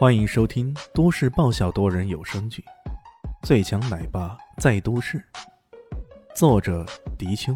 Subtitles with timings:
[0.00, 2.64] 欢迎收听都市爆笑多人有声剧
[3.46, 5.18] 《最强奶爸在都市》，
[6.34, 6.86] 作者：
[7.18, 7.52] 迪秋，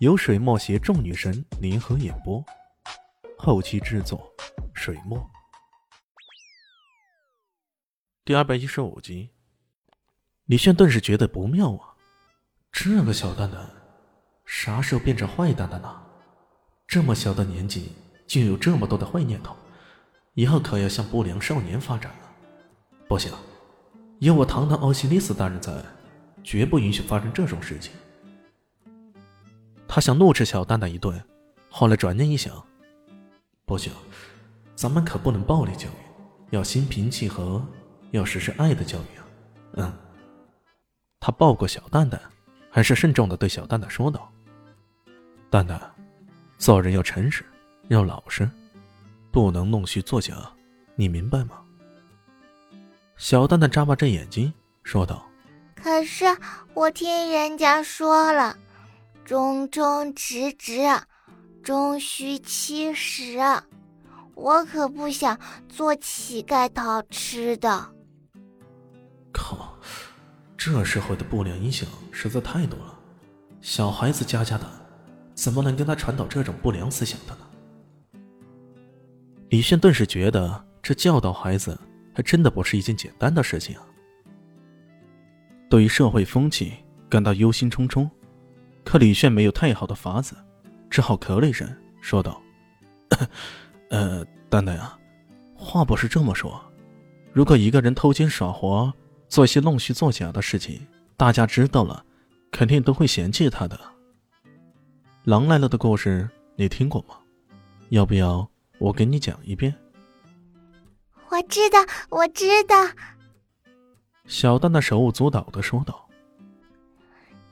[0.00, 2.44] 由水墨携众女神联合演播，
[3.38, 4.30] 后期制作：
[4.74, 5.18] 水墨。
[8.22, 9.30] 第二百一十五集，
[10.44, 11.96] 李炫顿时觉得不妙啊！
[12.70, 13.66] 这个小蛋蛋，
[14.44, 16.06] 啥时候变成坏蛋蛋了？
[16.86, 17.92] 这么小的年纪
[18.26, 19.56] 就有这么多的坏念头！
[20.40, 22.30] 以后可要向不良少年发展了，
[23.06, 23.30] 不行，
[24.20, 25.70] 有我堂堂奥西里斯大人在，
[26.42, 27.92] 绝不允许发生这种事情。
[29.86, 31.22] 他想怒斥小蛋蛋一顿，
[31.68, 32.54] 后来转念一想，
[33.66, 33.92] 不行，
[34.74, 37.62] 咱们可不能暴力教育，要心平气和，
[38.10, 39.28] 要实施爱的教育啊。
[39.74, 39.92] 嗯，
[41.20, 42.18] 他抱过小蛋蛋，
[42.70, 44.32] 还是慎重的对小蛋蛋说道
[45.52, 45.78] ：“蛋蛋，
[46.56, 47.44] 做人要诚实，
[47.88, 48.50] 要老实。”
[49.30, 50.34] 不能弄虚作假，
[50.96, 51.60] 你明白吗？
[53.16, 55.26] 小蛋蛋眨巴着眼睛说道
[55.76, 56.24] ：“可是
[56.74, 58.56] 我听人家说了，
[59.24, 60.80] 忠忠直直，
[61.62, 63.38] 终须七十，
[64.34, 67.88] 我可不想做乞丐讨吃的。”
[69.32, 69.76] 靠，
[70.56, 72.98] 这社会的不良影响实在太多了，
[73.60, 74.68] 小孩子家家的，
[75.34, 77.46] 怎么能跟他传导这种不良思想的呢？
[79.50, 81.76] 李炫顿时觉得，这教导孩子
[82.14, 83.82] 还真的不是一件简单的事情啊。
[85.68, 86.72] 对于社会风气
[87.08, 88.08] 感到忧心忡忡，
[88.84, 90.36] 可李炫没有太好的法子，
[90.88, 91.68] 只好咳了一声，
[92.00, 92.40] 说道
[93.90, 94.96] ：“呃，丹丹啊，
[95.56, 96.62] 话不是这么说。
[97.32, 98.92] 如果一个人偷奸耍滑，
[99.28, 102.04] 做一些弄虚作假的事情，大家知道了，
[102.52, 103.78] 肯定都会嫌弃他的。
[105.24, 107.16] 狼来了的故事你听过吗？
[107.88, 108.48] 要不要？”
[108.80, 109.72] 我给你讲一遍。
[111.28, 111.78] 我知道，
[112.08, 112.74] 我知道。
[114.26, 116.08] 小蛋蛋手舞足蹈的说道：“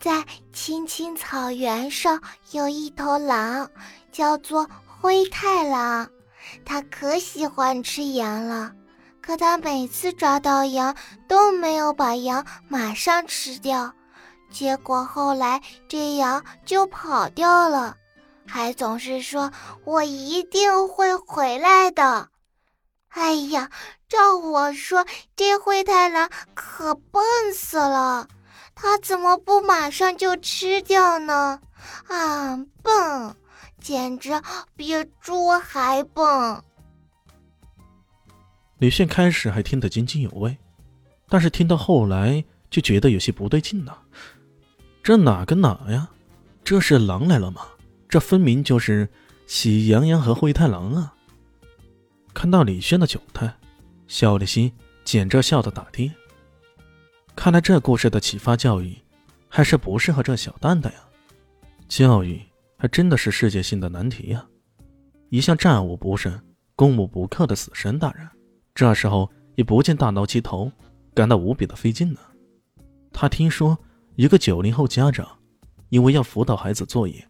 [0.01, 2.21] 在青青草原上
[2.53, 3.71] 有一头狼，
[4.11, 6.09] 叫做灰太狼。
[6.65, 8.73] 它可喜欢吃羊了，
[9.21, 10.97] 可它每次抓到羊
[11.29, 13.93] 都没有把羊马上吃掉，
[14.51, 17.98] 结果后来这羊就跑掉了。”
[18.49, 19.53] 还总是说
[19.85, 22.31] 我一定会回来的，
[23.11, 23.71] 哎呀，
[24.09, 25.05] 照我说，
[25.37, 27.23] 这灰太狼可笨
[27.55, 28.27] 死了，
[28.75, 31.61] 他怎么不马上就吃掉呢？
[32.09, 33.37] 啊，笨，
[33.81, 34.41] 简直
[34.75, 36.63] 比猪还笨！
[38.79, 40.57] 李炫开始还听得津津有味，
[41.29, 44.03] 但是听到后来就觉得有些不对劲了。
[45.03, 46.09] 这哪跟哪呀？
[46.65, 47.67] 这是狼来了吗？
[48.09, 49.09] 这分明就是
[49.47, 51.15] 喜羊羊和灰太狼啊！
[52.33, 53.53] 看到李轩的窘态，
[54.07, 54.73] 小李心
[55.05, 56.11] 捡着笑的打跌。
[57.37, 58.97] 看来这故事的启发教育，
[59.49, 61.01] 还是不适合这小蛋蛋呀。
[61.87, 62.41] 教育
[62.79, 64.47] 还真的是世界性的难题呀！
[65.29, 66.41] 一向战无不胜、
[66.75, 68.27] 攻无不克的死神大人，
[68.75, 70.73] 这时候也不见大挠其头，
[71.13, 72.21] 感到无比的费劲呢。
[73.13, 73.77] 他听说
[74.17, 75.29] 一个九零后家长，
[75.91, 77.29] 因为要辅导孩子作业。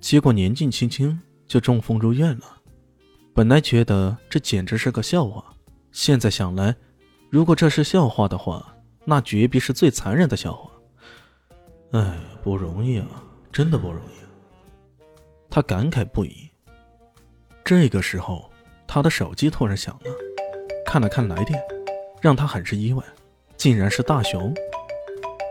[0.00, 1.18] 结果年纪轻轻
[1.48, 2.44] 就中风入院了，
[3.34, 5.44] 本来觉得这简直是个笑话，
[5.90, 6.74] 现在想来，
[7.30, 8.74] 如果这是笑话的话，
[9.04, 10.70] 那绝壁是最残忍的笑话。
[11.92, 13.06] 哎，不容易啊，
[13.50, 14.16] 真的不容易。
[15.48, 16.48] 他感慨不已。
[17.64, 18.50] 这个时候，
[18.86, 20.10] 他的手机突然响了，
[20.84, 21.60] 看了看来电，
[22.20, 23.02] 让他很是意外，
[23.56, 24.54] 竟然是大雄，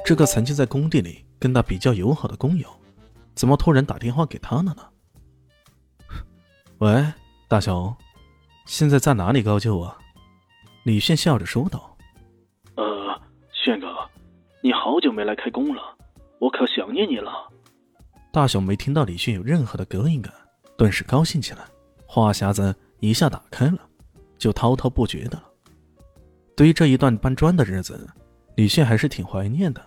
[0.06, 2.70] 这个曾经在工地里跟他比较友好的工友。
[3.36, 4.90] 怎么突然打电话给他了呢？
[6.80, 7.06] 喂，
[7.48, 7.94] 大雄，
[8.66, 9.98] 现在在哪里高就啊？
[10.84, 11.98] 李炫笑着说道。
[12.76, 13.88] 呃，炫哥，
[14.62, 15.82] 你好久没来开工了，
[16.40, 17.32] 我可想念你了。
[18.32, 20.34] 大雄没听到李炫有任何的隔音感，
[20.78, 21.66] 顿时高兴起来，
[22.06, 23.80] 话匣子一下打开了，
[24.38, 25.44] 就滔滔不绝的了。
[26.56, 28.08] 对于这一段搬砖的日子，
[28.56, 29.82] 李炫还是挺怀念的，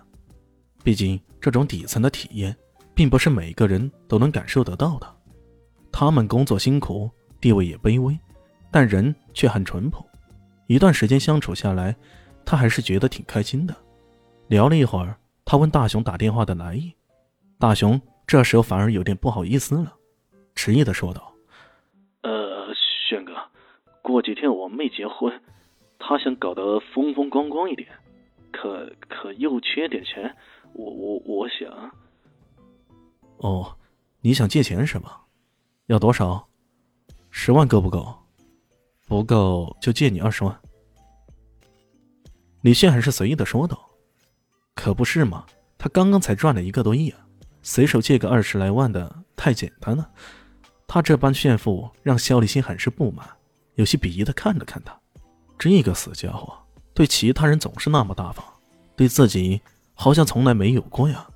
[0.83, 2.55] 毕竟这种底层的体验。
[2.99, 5.07] 并不是每个人都能感受得到的。
[5.89, 7.09] 他们工作辛苦，
[7.39, 8.19] 地位也卑微，
[8.69, 10.05] 但人却很淳朴。
[10.67, 11.95] 一段时间相处下来，
[12.43, 13.73] 他还是觉得挺开心的。
[14.49, 15.15] 聊了一会儿，
[15.45, 16.91] 他问大雄打电话的来意。
[17.57, 17.97] 大雄
[18.27, 19.93] 这时候反而有点不好意思了，
[20.53, 21.33] 迟疑的说道
[22.23, 22.67] ：“呃，
[23.07, 23.31] 轩哥，
[24.01, 25.41] 过几天我妹结婚，
[25.99, 27.87] 他想搞得风风光光一点，
[28.51, 30.35] 可可又缺点钱。
[30.73, 31.89] 我我我想。”
[33.39, 33.75] 哦，
[34.21, 35.21] 你想借钱是吧？
[35.87, 36.47] 要多少？
[37.31, 38.15] 十万够不够？
[39.07, 40.59] 不够就借你二十万。
[42.61, 43.79] 李炫还是随意的说道
[44.75, 45.45] ：“可不是嘛，
[45.77, 47.25] 他刚刚才赚了一个多亿啊，
[47.63, 50.09] 随手借个二十来万的太简单了。”
[50.85, 53.25] 他这般炫富让肖立新很是不满，
[53.75, 54.99] 有些鄙夷的看了看他。
[55.57, 56.51] 这个死家伙
[56.95, 58.43] 对其他人总是那么大方，
[58.95, 59.61] 对自己
[59.93, 61.28] 好像从来没有过呀。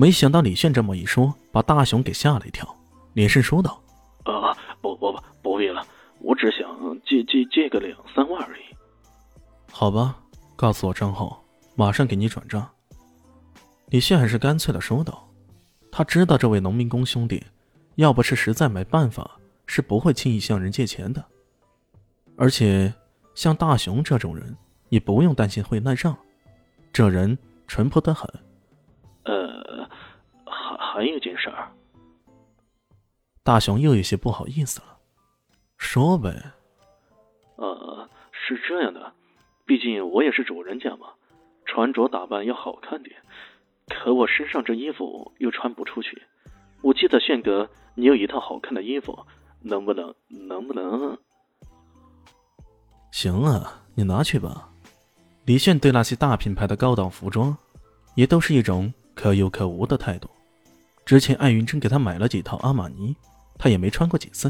[0.00, 2.66] 没想到李炫这么一说，把大雄给吓了一跳，
[3.12, 3.78] 连声说道
[4.24, 5.86] ：“啊，不不不，不必了，
[6.20, 6.66] 我只想
[7.04, 8.62] 借借借个两三万而已。”
[9.70, 10.16] 好吧，
[10.56, 11.44] 告诉我账号，
[11.74, 12.66] 马上给你转账。
[13.90, 15.28] 李炫还是干脆的说道
[15.92, 17.44] ：“他知道这位农民工兄弟。”
[17.96, 21.22] 要不是实在没办法，是不会轻易向人借钱的。
[22.38, 22.90] 而且，
[23.34, 24.56] 像大雄这种人，
[24.88, 26.16] 也不用担心会赖账，
[26.90, 27.36] 这人
[27.66, 28.26] 淳朴的很。
[30.90, 31.70] 呃，还还有件事儿。
[33.44, 34.98] 大雄又有些不好意思了，
[35.78, 36.52] 说呗。
[37.56, 39.12] 呃，是这样的，
[39.64, 41.08] 毕竟我也是主人家嘛，
[41.64, 43.16] 穿着打扮要好看点，
[43.88, 46.20] 可我身上这衣服又穿不出去。
[46.82, 47.68] 我记得炫哥。
[47.96, 49.26] 你有一套好看的衣服，
[49.60, 50.14] 能不能？
[50.28, 51.18] 能不能？
[53.10, 54.70] 行啊，你拿去吧。
[55.44, 57.54] 李炫对那些大品牌的高档服装，
[58.14, 60.30] 也都是一种可有可无的态度。
[61.10, 63.16] 之前艾云真给他买了几套阿玛尼，
[63.58, 64.46] 他也没穿过几次。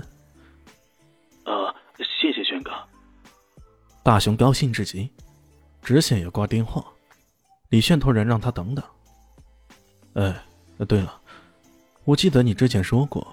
[1.45, 2.71] 啊，谢谢轩哥。
[4.03, 5.09] 大雄高兴至极，
[5.81, 6.85] 只想要挂电话。
[7.71, 8.85] 李炫突然让他等等。
[10.13, 10.45] 哎，
[10.87, 11.19] 对了。
[12.05, 13.27] 我记得你之前说过，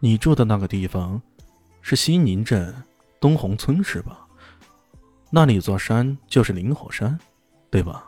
[0.00, 1.20] 你住的那个地方
[1.82, 2.74] 是西宁镇
[3.20, 4.26] 东红村，是吧？
[5.28, 7.20] 那里有座山就是灵火山，
[7.68, 8.07] 对吧？